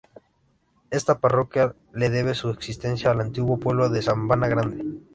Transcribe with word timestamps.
Esta 0.89 1.19
parroquia 1.19 1.75
le 1.93 2.09
debe 2.09 2.33
su 2.33 2.49
existencia 2.49 3.11
al 3.11 3.21
antiguo 3.21 3.57
pueblo 3.59 3.87
de 3.89 4.01
Sabana 4.01 4.47
Grande. 4.47 4.95